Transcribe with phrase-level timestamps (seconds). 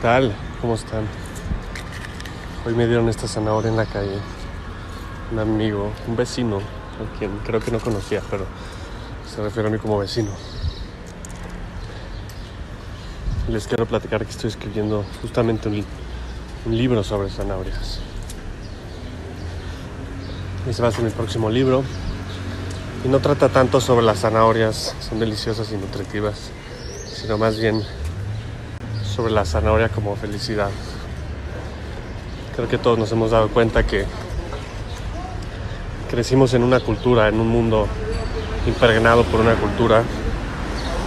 [0.00, 0.34] tal?
[0.60, 1.06] ¿Cómo están?
[2.64, 4.18] Hoy me dieron esta zanahoria en la calle.
[5.32, 8.46] Un amigo, un vecino, a quien creo que no conocía, pero
[9.28, 10.30] se refiere a mí como vecino.
[13.48, 15.84] Les quiero platicar que estoy escribiendo justamente un,
[16.68, 18.00] libro sobre zanahorias.
[20.68, 21.84] Ese va a ser mi próximo libro.
[23.04, 26.50] Y no trata tanto sobre las zanahorias, son deliciosas y nutritivas,
[27.14, 27.84] sino más bien
[29.16, 30.68] sobre la zanahoria como felicidad.
[32.54, 34.04] Creo que todos nos hemos dado cuenta que
[36.10, 37.88] crecimos en una cultura, en un mundo
[38.66, 40.02] impregnado por una cultura,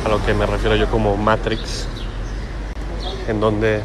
[0.06, 1.86] a lo que me refiero yo como Matrix,
[3.28, 3.82] en donde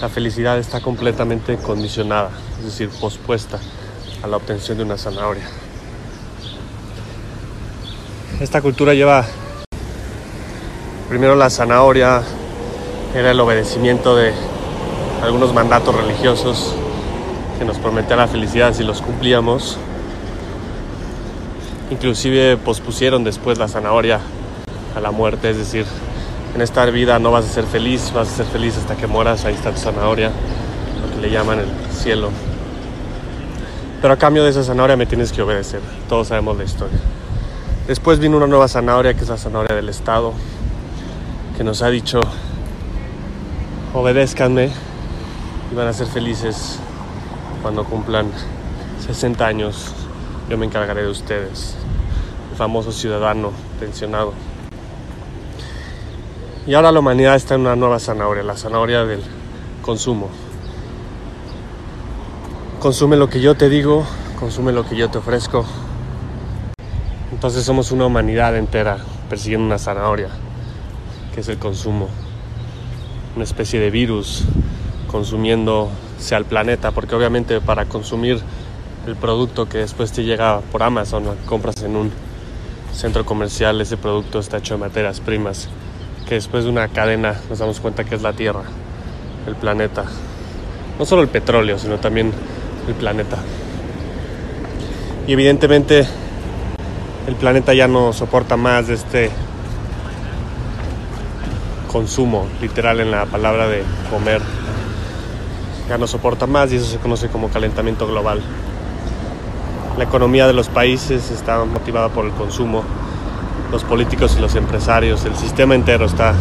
[0.00, 3.58] la felicidad está completamente condicionada, es decir, pospuesta
[4.22, 5.46] a la obtención de una zanahoria.
[8.40, 9.24] Esta cultura lleva
[11.08, 12.22] primero la zanahoria,
[13.16, 14.34] era el obedecimiento de
[15.22, 16.74] algunos mandatos religiosos
[17.58, 19.78] que nos prometían la felicidad si los cumplíamos.
[21.90, 24.20] Inclusive pospusieron después la zanahoria
[24.94, 25.86] a la muerte, es decir,
[26.54, 29.46] en esta vida no vas a ser feliz, vas a ser feliz hasta que mueras,
[29.46, 30.30] ahí está tu zanahoria,
[31.00, 32.28] lo que le llaman el cielo.
[34.02, 36.98] Pero a cambio de esa zanahoria me tienes que obedecer, todos sabemos la historia.
[37.86, 40.34] Después vino una nueva zanahoria, que es la zanahoria del Estado,
[41.56, 42.20] que nos ha dicho,
[43.96, 44.68] obedézcanme
[45.72, 46.78] y van a ser felices
[47.62, 48.26] cuando cumplan
[49.06, 49.94] 60 años.
[50.50, 51.74] Yo me encargaré de ustedes,
[52.50, 54.34] el famoso ciudadano pensionado.
[56.66, 59.22] Y ahora la humanidad está en una nueva zanahoria, la zanahoria del
[59.80, 60.28] consumo.
[62.78, 64.04] Consume lo que yo te digo,
[64.38, 65.64] consume lo que yo te ofrezco.
[67.32, 68.98] Entonces somos una humanidad entera
[69.30, 70.28] persiguiendo una zanahoria,
[71.34, 72.08] que es el consumo.
[73.36, 74.44] Una especie de virus
[75.08, 78.40] consumiéndose al planeta, porque obviamente para consumir
[79.06, 82.10] el producto que después te llega por Amazon compras en un
[82.94, 85.68] centro comercial, ese producto está hecho de materias primas,
[86.26, 88.62] que después de una cadena nos damos cuenta que es la Tierra,
[89.46, 90.06] el planeta.
[90.98, 92.32] No solo el petróleo, sino también
[92.88, 93.36] el planeta.
[95.26, 96.06] Y evidentemente
[97.26, 99.30] el planeta ya no soporta más este
[101.86, 104.40] consumo, literal en la palabra de comer.
[105.88, 108.40] Ya no soporta más y eso se conoce como calentamiento global.
[109.96, 112.82] La economía de los países está motivada por el consumo.
[113.70, 116.34] Los políticos y los empresarios, el sistema entero está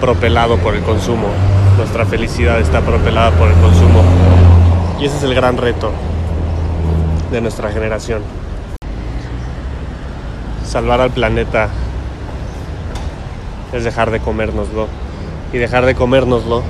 [0.00, 1.28] propelado por el consumo.
[1.76, 4.02] Nuestra felicidad está propelada por el consumo.
[5.00, 5.92] Y ese es el gran reto
[7.30, 8.22] de nuestra generación
[10.68, 11.70] salvar al planeta
[13.72, 14.86] es dejar de comérnoslo.
[15.52, 16.62] Y dejar de comérnoslo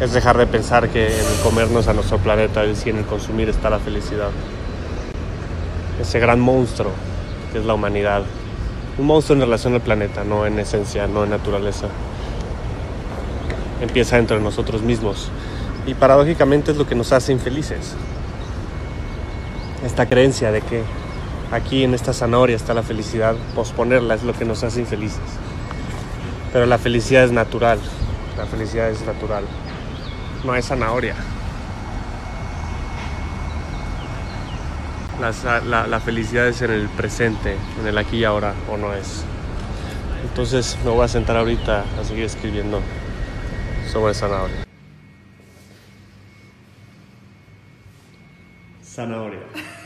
[0.00, 3.48] es dejar de pensar que en el comernos a nuestro planeta y en el consumir
[3.48, 4.30] está la felicidad.
[6.00, 6.92] Ese gran monstruo
[7.52, 8.22] que es la humanidad.
[8.96, 11.88] Un monstruo en relación al planeta, no en esencia, no en naturaleza.
[13.80, 15.30] Empieza dentro de nosotros mismos.
[15.86, 17.94] Y paradójicamente es lo que nos hace infelices.
[19.84, 20.82] Esta creencia de que
[21.50, 25.20] aquí en esta zanahoria está la felicidad, posponerla es lo que nos hace infelices.
[26.52, 27.78] Pero la felicidad es natural,
[28.36, 29.44] la felicidad es natural,
[30.44, 31.14] no es zanahoria.
[35.20, 38.94] La, la, la, felicidad es en el presente, en el aquí y ahora, o no
[38.94, 39.24] es.
[40.22, 42.80] Entonces me voy a sentar ahorita a seguir escribiendo
[43.92, 44.64] sobre zanahoria.
[48.84, 49.77] Zanahoria.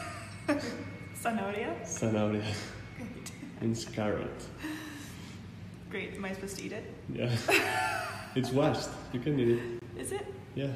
[1.22, 1.70] Zanahoria?
[1.84, 2.42] Zanahoria.
[3.60, 4.44] Means carrot.
[5.88, 6.14] Great.
[6.16, 6.84] Am I supposed to eat it?
[7.12, 7.30] Yeah.
[8.34, 8.88] it's washed.
[9.12, 9.60] You can eat it.
[9.96, 10.26] Is it?
[10.56, 10.72] Yeah.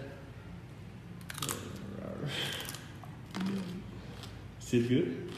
[3.35, 3.59] Mm.
[4.63, 5.33] Is it good?